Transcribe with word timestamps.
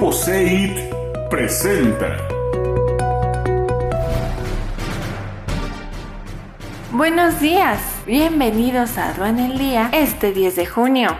Grupo 0.00 0.16
CEIT 0.16 1.28
presenta. 1.28 2.16
Buenos 6.90 7.38
días, 7.38 7.82
bienvenidos 8.06 8.96
a 8.96 9.10
Aduan 9.10 9.38
el 9.38 9.58
Día 9.58 9.90
este 9.92 10.32
10 10.32 10.56
de 10.56 10.64
junio. 10.64 11.18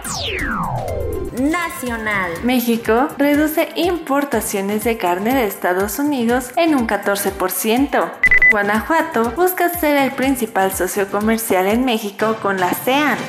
Nacional. 1.39 2.31
México 2.43 3.09
reduce 3.19 3.69
importaciones 3.75 4.83
de 4.83 4.97
carne 4.97 5.35
de 5.35 5.45
Estados 5.45 5.99
Unidos 5.99 6.51
en 6.55 6.73
un 6.73 6.87
14%. 6.87 8.11
Guanajuato 8.49 9.29
busca 9.35 9.69
ser 9.69 9.97
el 9.97 10.11
principal 10.13 10.71
socio 10.71 11.07
comercial 11.07 11.67
en 11.67 11.85
México 11.85 12.35
con 12.41 12.59
la 12.59 12.71
CEAN. 12.71 13.19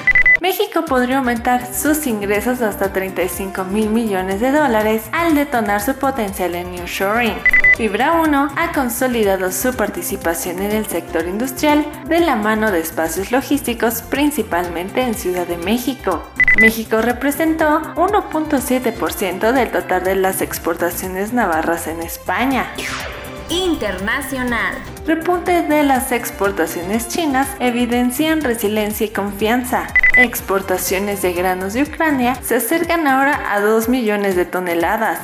México 0.42 0.84
podría 0.84 1.18
aumentar 1.18 1.72
sus 1.72 2.04
ingresos 2.04 2.62
hasta 2.62 2.92
35 2.92 3.62
mil 3.62 3.90
millones 3.90 4.40
de 4.40 4.50
dólares 4.50 5.04
al 5.12 5.36
detonar 5.36 5.80
su 5.80 5.94
potencial 5.94 6.56
en 6.56 6.74
Shoring. 6.84 7.36
Fibra 7.76 8.20
1 8.20 8.48
ha 8.56 8.72
consolidado 8.72 9.52
su 9.52 9.72
participación 9.74 10.58
en 10.58 10.72
el 10.72 10.86
sector 10.86 11.28
industrial 11.28 11.86
de 12.08 12.18
la 12.18 12.34
mano 12.34 12.72
de 12.72 12.80
espacios 12.80 13.30
logísticos 13.30 14.02
principalmente 14.02 15.02
en 15.02 15.14
Ciudad 15.14 15.46
de 15.46 15.58
México. 15.58 16.24
México 16.60 17.00
representó 17.00 17.80
1.7% 17.94 19.52
del 19.52 19.70
total 19.70 20.02
de 20.02 20.16
las 20.16 20.42
exportaciones 20.42 21.32
navarras 21.32 21.86
en 21.86 22.02
España. 22.02 22.66
Internacional. 23.48 24.74
Repunte 25.06 25.62
de 25.62 25.84
las 25.84 26.10
exportaciones 26.10 27.06
chinas 27.06 27.46
evidencian 27.60 28.40
resiliencia 28.40 29.06
y 29.06 29.10
confianza. 29.10 29.86
Exportaciones 30.16 31.22
de 31.22 31.32
granos 31.32 31.72
de 31.72 31.84
Ucrania 31.84 32.34
se 32.42 32.56
acercan 32.56 33.06
ahora 33.06 33.54
a 33.54 33.60
2 33.60 33.88
millones 33.88 34.36
de 34.36 34.44
toneladas. 34.44 35.18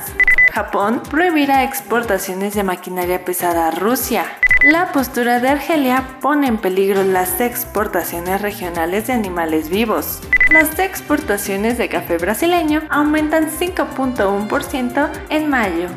Japón 0.51 1.03
prohibirá 1.11 1.63
exportaciones 1.63 2.55
de 2.55 2.63
maquinaria 2.63 3.23
pesada 3.23 3.67
a 3.67 3.71
Rusia. 3.71 4.25
La 4.63 4.91
postura 4.91 5.39
de 5.39 5.49
Argelia 5.49 6.17
pone 6.21 6.47
en 6.47 6.57
peligro 6.57 7.03
las 7.03 7.39
exportaciones 7.39 8.41
regionales 8.41 9.05
de 9.05 9.13
animales 9.13 9.69
vivos. 9.69 10.21
Las 10.51 10.79
exportaciones 10.79 11.77
de 11.77 11.87
café 11.87 12.17
brasileño 12.17 12.81
aumentan 12.89 13.51
5.1% 13.51 15.09
en 15.29 15.49
mayo. 15.49 15.89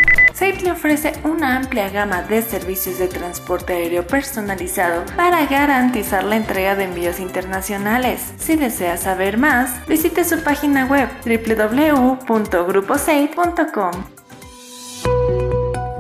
SAFE 0.43 0.65
le 0.65 0.73
ofrece 0.73 1.13
una 1.23 1.57
amplia 1.57 1.89
gama 1.89 2.23
de 2.23 2.43
servicios 2.43 2.99
de 2.99 3.07
transporte 3.07 3.75
aéreo 3.75 4.05
personalizado 4.05 5.05
para 5.15 5.47
garantizar 5.47 6.25
la 6.25 6.35
entrega 6.35 6.75
de 6.75 6.83
envíos 6.83 7.21
internacionales. 7.21 8.35
Si 8.39 8.57
desea 8.57 8.97
saber 8.97 9.39
más, 9.39 9.87
visite 9.87 10.25
su 10.25 10.43
página 10.43 10.87
web 10.87 11.09
www.gruposafe.com. 11.25 13.93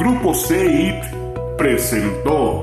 Grupo 0.01 0.35
CEIT 0.35 1.05
presentó. 1.57 2.63